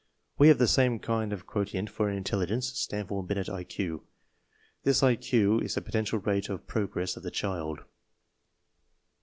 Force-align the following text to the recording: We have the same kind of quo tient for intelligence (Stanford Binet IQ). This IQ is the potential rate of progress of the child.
We 0.39 0.47
have 0.47 0.57
the 0.57 0.67
same 0.67 0.97
kind 0.97 1.31
of 1.31 1.45
quo 1.45 1.63
tient 1.63 1.89
for 1.91 2.09
intelligence 2.09 2.69
(Stanford 2.69 3.27
Binet 3.27 3.45
IQ). 3.45 4.01
This 4.81 5.01
IQ 5.01 5.61
is 5.61 5.75
the 5.75 5.81
potential 5.83 6.17
rate 6.17 6.49
of 6.49 6.65
progress 6.65 7.15
of 7.17 7.21
the 7.21 7.29
child. 7.29 7.81